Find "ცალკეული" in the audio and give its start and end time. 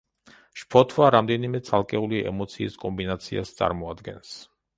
1.67-2.23